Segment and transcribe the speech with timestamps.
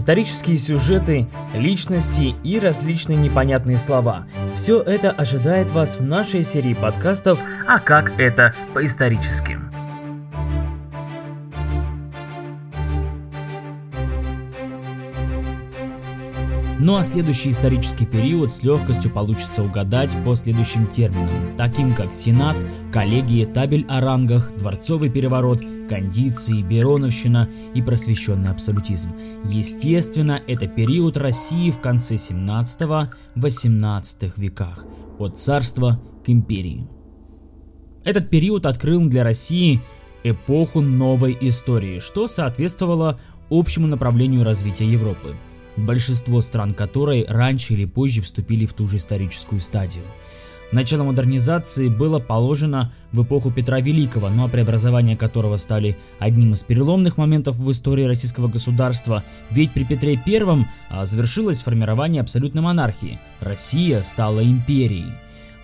[0.00, 4.26] Исторические сюжеты, личности и различные непонятные слова.
[4.54, 7.38] Все это ожидает вас в нашей серии подкастов
[7.68, 9.58] «А как это по-исторически?».
[16.82, 22.56] Ну а следующий исторический период с легкостью получится угадать по следующим терминам, таким как Сенат,
[22.90, 25.60] коллегии, табель о рангах, дворцовый переворот,
[25.90, 29.10] кондиции, Бероновщина и просвещенный абсолютизм.
[29.44, 34.86] Естественно, это период России в конце 17-18 веках,
[35.18, 36.88] от царства к империи.
[38.06, 39.82] Этот период открыл для России
[40.24, 43.20] эпоху новой истории, что соответствовало
[43.50, 45.36] общему направлению развития Европы–
[45.76, 50.04] большинство стран которой раньше или позже вступили в ту же историческую стадию.
[50.72, 57.18] Начало модернизации было положено в эпоху Петра Великого, но преобразования которого стали одним из переломных
[57.18, 63.18] моментов в истории российского государства, ведь при Петре I а, завершилось формирование абсолютной монархии.
[63.40, 65.12] Россия стала империей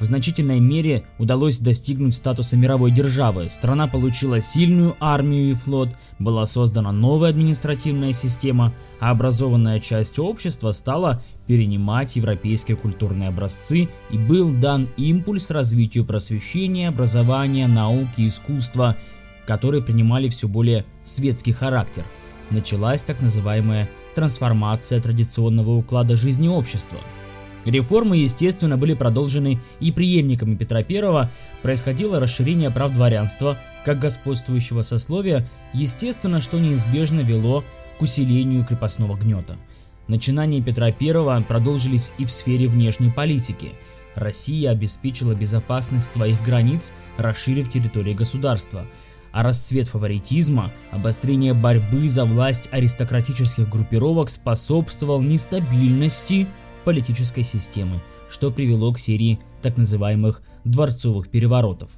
[0.00, 3.48] в значительной мере удалось достигнуть статуса мировой державы.
[3.48, 10.72] Страна получила сильную армию и флот, была создана новая административная система, а образованная часть общества
[10.72, 18.96] стала перенимать европейские культурные образцы и был дан импульс развитию просвещения, образования, науки, искусства,
[19.46, 22.04] которые принимали все более светский характер.
[22.50, 26.98] Началась так называемая трансформация традиционного уклада жизни общества–
[27.64, 31.28] Реформы, естественно, были продолжены и преемниками Петра I,
[31.62, 37.64] происходило расширение прав дворянства как господствующего сословия, естественно, что неизбежно вело
[37.98, 39.56] к усилению крепостного гнета.
[40.08, 43.72] Начинания Петра I продолжились и в сфере внешней политики.
[44.14, 48.86] Россия обеспечила безопасность своих границ, расширив территории государства–
[49.34, 56.46] а расцвет фаворитизма, обострение борьбы за власть аристократических группировок способствовал нестабильности
[56.84, 61.90] политической системы, что привело к серии так называемых дворцовых переворотов.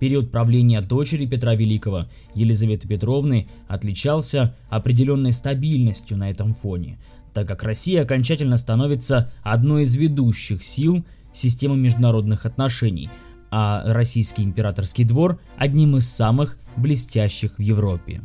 [0.00, 6.98] Период правления дочери Петра Великого, Елизаветы Петровны, отличался определенной стабильностью на этом фоне,
[7.32, 13.08] так как Россия окончательно становится одной из ведущих сил системы международных отношений,
[13.50, 18.20] а российский императорский двор одним из самых блестящих в Европе.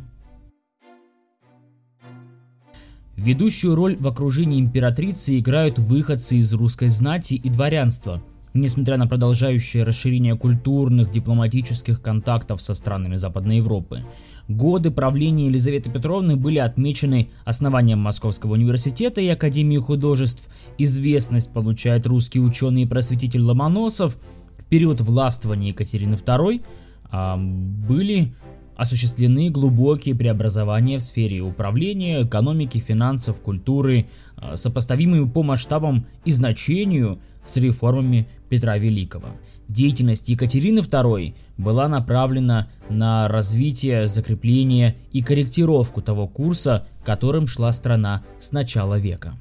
[3.22, 8.22] Ведущую роль в окружении императрицы играют выходцы из русской знати и дворянства.
[8.54, 14.04] Несмотря на продолжающее расширение культурных, дипломатических контактов со странами Западной Европы,
[14.48, 20.48] годы правления Елизаветы Петровны были отмечены основанием Московского университета и Академии художеств,
[20.78, 24.16] известность получает русский ученый и просветитель Ломоносов,
[24.56, 26.62] в период властвования Екатерины II
[27.10, 28.32] а, были
[28.80, 37.20] осуществлены глубокие преобразования в сфере управления, экономики, финансов, культуры, а, сопоставимые по масштабам и значению
[37.44, 39.28] с реформами Петра Великого.
[39.68, 48.22] Деятельность Екатерины II была направлена на развитие, закрепление и корректировку того курса, которым шла страна
[48.38, 49.34] с начала века.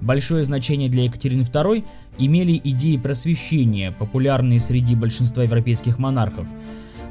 [0.00, 1.84] Большое значение для Екатерины II
[2.20, 6.48] имели идеи просвещения, популярные среди большинства европейских монархов.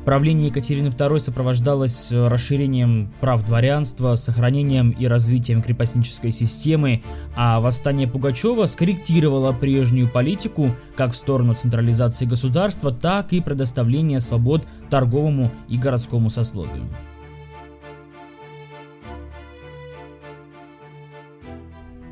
[0.06, 7.04] Правление Екатерины II сопровождалось расширением прав дворянства, сохранением и развитием крепостнической системы,
[7.36, 14.66] а восстание Пугачева скорректировало прежнюю политику как в сторону централизации государства, так и предоставления свобод
[14.90, 16.88] торговому и городскому сословию.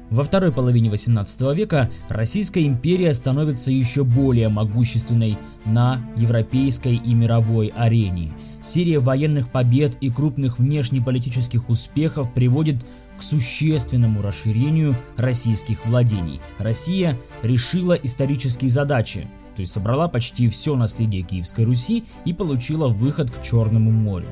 [0.10, 7.68] Во второй половине 18 века Российская империя становится еще более могущественной на европейской и мировой
[7.76, 8.32] арене.
[8.62, 12.86] Серия военных побед и крупных внешнеполитических успехов приводит
[13.18, 16.40] к существенному расширению российских владений.
[16.60, 23.32] Россия решила исторические задачи, то есть собрала почти все наследие Киевской Руси и получила выход
[23.32, 24.28] к Черному морю.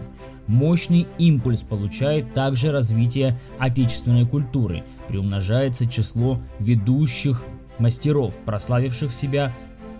[0.47, 7.43] Мощный импульс получает также развитие отечественной культуры, приумножается число ведущих
[7.79, 9.51] мастеров, прославивших себя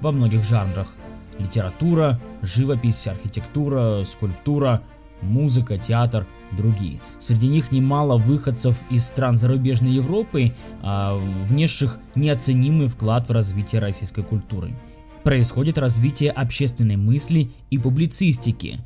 [0.02, 0.94] во многих жанрах.
[1.40, 4.84] Литература, живопись, архитектура, скульптура,
[5.26, 7.02] музыка, театр, другие.
[7.20, 14.24] Среди них немало выходцев из стран зарубежной Европы, а, внесших неоценимый вклад в развитие российской
[14.24, 14.76] культуры.
[15.24, 18.80] Происходит развитие общественной мысли и публицистики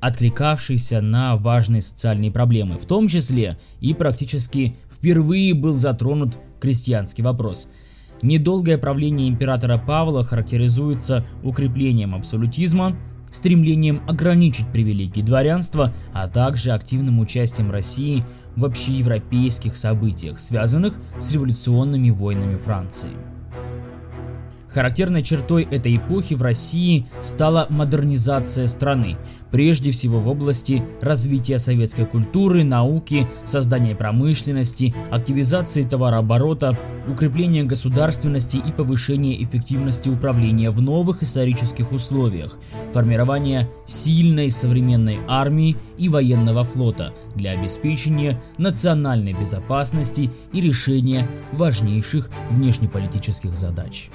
[0.00, 7.68] откликавшийся на важные социальные проблемы, в том числе и практически впервые был затронут крестьянский вопрос.
[8.22, 12.96] Недолгое правление императора Павла характеризуется укреплением абсолютизма,
[13.30, 18.24] стремлением ограничить привилегии дворянства, а также активным участием России
[18.56, 23.10] в общеевропейских событиях, связанных с революционными войнами Франции.
[24.76, 29.16] Характерной чертой этой эпохи в России стала модернизация страны,
[29.50, 36.78] прежде всего в области развития советской культуры, науки, создания промышленности, активизации товарооборота,
[37.08, 42.58] укрепления государственности и повышения эффективности управления в новых исторических условиях,
[42.90, 53.56] формирования сильной современной армии и военного флота для обеспечения национальной безопасности и решения важнейших внешнеполитических
[53.56, 54.10] задач.